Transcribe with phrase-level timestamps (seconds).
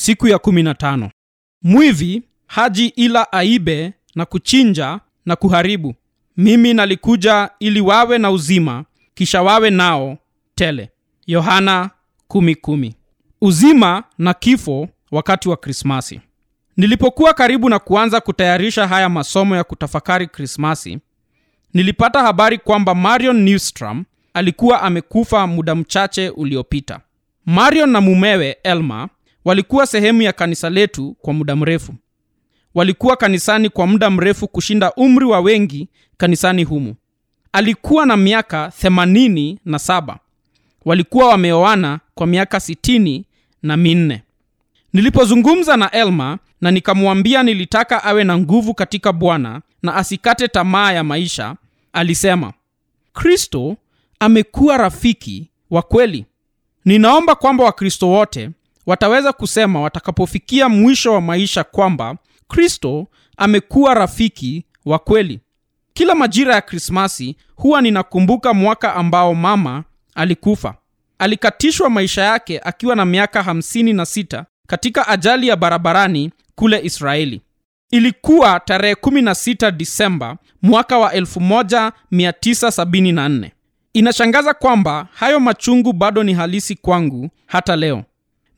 [0.00, 1.10] siku ya 15
[1.62, 5.94] mwivi haji ila aibe na kuchinja na kuharibu.
[6.36, 8.84] Mimi nalikuja ili wawe na uzima
[9.14, 10.18] kisha wawe nao
[10.54, 10.90] tele.
[11.26, 11.90] Yohana
[12.28, 12.92] 10:10.
[13.40, 16.20] uzima na kifo wakati wa krismasi.
[16.76, 20.98] Nilipokuwa karibu na kuanza kutayarisha haya masomo ya kutafakari krismasi
[21.74, 24.04] nilipata habari kwamba marion newstrom
[24.34, 27.00] alikuwa amekufa muda mchache uliopita.
[27.46, 29.08] Marion na mumewe elma
[29.44, 31.94] walikuwa sehemu ya kanisa letu kwa muda mrefu.
[32.74, 36.94] Walikuwa kanisani kwa muda mrefu kushinda umri wa wengi kanisani humu.
[37.52, 40.16] Alikuwa na miaka 87
[40.84, 43.22] walikuwa wameoana kwa miaka 6
[43.62, 44.22] na minne.
[44.92, 51.04] Nilipozungumza na elma na nikamwambia nilitaka awe na nguvu katika bwana na asikate tamaa ya
[51.04, 51.56] maisha
[51.92, 52.52] alisema
[53.12, 53.76] kristo
[54.20, 56.26] amekuwa rafiki wa kweli.
[56.84, 58.50] Ninaomba kwamba wakristo wote
[58.86, 62.16] wataweza kusema watakapofikia mwisho wa maisha kwamba
[62.48, 65.40] kristo amekuwa rafiki wa kweli.
[65.94, 70.74] Kila majira ya krismasi huwa ninakumbuka mwaka ambao mama alikufa.
[71.18, 77.40] Alikatishwa maisha yake akiwa na miaka 56 katika ajali ya barabarani kule israeli.
[77.90, 83.50] Ilikuwa tarehe 16 disemba mwaka wa 1974
[83.92, 88.04] inashangaza kwamba hayo machungu bado ni halisi kwangu hata leo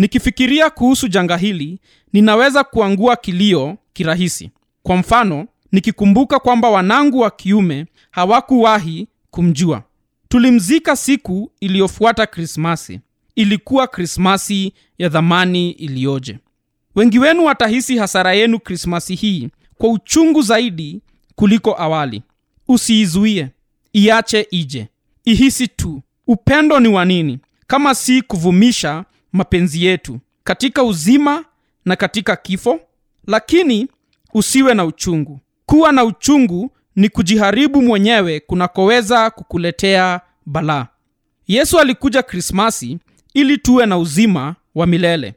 [0.00, 1.78] nikifikiria kuhusu janga hili
[2.12, 4.50] ninaweza kuangua kilio kirahisi.
[4.82, 9.82] Kwa mfano nikikumbuka kwamba wanangu wa kiume hawakuwahi kumjua.
[10.28, 13.00] Tulimzika siku iliyofuata krismasi.
[13.36, 16.38] Ilikuwa krismasi ya dhamani iliyoje.
[16.94, 19.48] Wengi wenu watahisi hasara yenu krismasi hii
[19.78, 21.00] kwa uchungu zaidi
[21.34, 22.22] kuliko awali.
[22.68, 23.48] Usiizuie.
[23.92, 24.88] Iache ije.
[25.24, 26.02] Ihisi tu.
[26.26, 27.38] Upendo ni wa nini?
[27.66, 31.44] Kama si kuvumisha mapenzi yetu katika uzima
[31.84, 32.80] na katika kifo
[33.26, 33.88] lakini
[34.34, 35.40] usiwe na uchungu.
[35.66, 40.86] Kuwa na uchungu ni kujiharibu mwenyewe kunakoweza kukuletea balaa.
[41.48, 42.98] Yesu alikuja krismasi
[43.34, 45.34] ili tuwe na uzima wa milele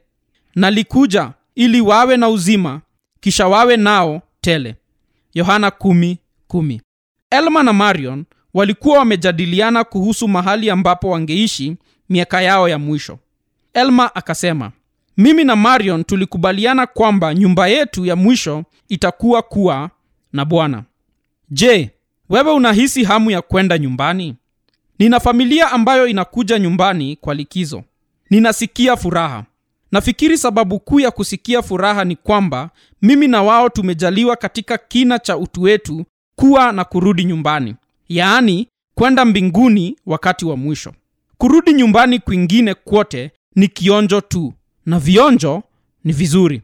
[0.54, 2.80] nalikuja ili wawe na uzima
[3.20, 4.74] kisha wawe nao tele.
[5.34, 6.80] Yohana 10:10.
[7.30, 8.24] elma na marion
[8.54, 11.76] walikuwa wamejadiliana kuhusu mahali ambapo wangeishi
[12.08, 13.18] miaka yao ya mwisho
[13.74, 14.72] elma akasema
[15.16, 19.90] mimi na marion tulikubaliana kwamba nyumba yetu ya mwisho itakuwa kuwa
[20.32, 20.82] na bwana.
[21.50, 21.90] Je
[22.28, 24.34] wewe unahisi hamu ya kwenda nyumbani?
[24.98, 27.82] Nina familia ambayo inakuja nyumbani kwa likizo.
[28.30, 29.44] Ninasikia furaha.
[29.92, 32.70] Nafikiri sababu kuu ya kusikia furaha ni kwamba
[33.02, 36.04] mimi na wao tumejaliwa katika kina cha utu wetu
[36.36, 37.74] kuwa na kurudi nyumbani
[38.08, 40.92] yaani kwenda mbinguni wakati wa mwisho.
[41.38, 44.54] Kurudi nyumbani kwingine kwote ni kionjo tu
[44.86, 45.62] na vionjo
[46.04, 46.62] ni vizuri.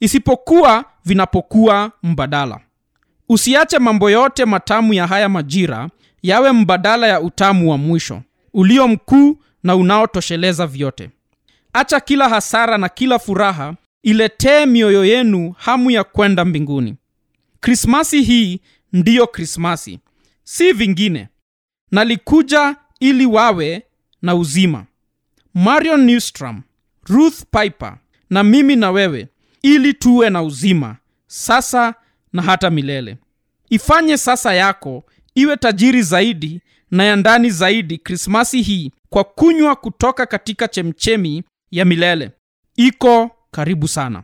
[0.00, 2.60] Isipokuwa vinapokuwa mbadala.
[3.28, 5.88] Usiache mambo yote matamu ya haya majira
[6.22, 8.22] yawe mbadala ya utamu wa mwisho
[8.54, 11.10] ulio mkuu na unaotosheleza vyote.
[11.72, 16.94] Acha kila hasara na kila furaha iletee mioyo yenu hamu ya kwenda mbinguni.
[17.60, 18.60] Krismasi hii
[18.92, 19.98] ndiyo krismasi
[20.44, 21.28] si vingine.
[21.90, 23.82] Nalikuja ili wawe
[24.22, 24.84] na uzima
[25.54, 26.62] marion newstram
[27.08, 27.96] ruth piper
[28.30, 29.28] na mimi na wewe
[29.62, 31.94] ili tuwe na uzima sasa
[32.32, 33.16] na hata milele.
[33.70, 35.04] Ifanye sasa yako
[35.34, 36.60] iwe tajiri zaidi
[36.90, 42.30] na ya ndani zaidi krismasi hii kwa kunywa kutoka katika chemchemi ya milele.
[42.76, 44.22] Iko karibu sana